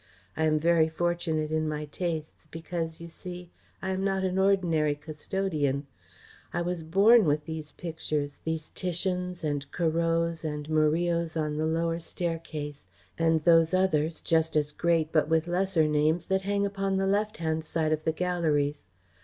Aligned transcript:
I 0.35 0.45
am 0.45 0.57
very 0.59 0.89
fortunate 0.89 1.51
in 1.51 1.69
my 1.69 1.85
tastes, 1.85 2.47
because, 2.49 2.99
you 2.99 3.07
see, 3.07 3.51
I 3.83 3.91
am 3.91 4.03
not 4.03 4.23
an 4.23 4.39
ordinary 4.39 4.95
custodian. 4.95 5.85
I 6.51 6.63
was 6.63 6.81
born 6.81 7.25
with 7.25 7.45
these 7.45 7.73
pictures, 7.73 8.39
these 8.43 8.69
Titians, 8.69 9.43
and 9.43 9.71
Corots 9.71 10.43
and 10.43 10.67
Murillos 10.67 11.37
on 11.37 11.55
the 11.55 11.67
lower 11.67 11.99
staircase, 11.99 12.83
and 13.19 13.43
those 13.43 13.75
others, 13.75 14.21
just 14.21 14.55
as 14.55 14.71
great 14.71 15.11
but 15.11 15.29
with 15.29 15.47
lesser 15.47 15.87
names, 15.87 16.25
that 16.25 16.41
hang 16.41 16.65
upon 16.65 16.97
the 16.97 17.05
left 17.05 17.37
hand 17.37 17.63
side 17.63 17.91
of 17.91 18.03
the 18.03 18.11
galleries. 18.11 18.87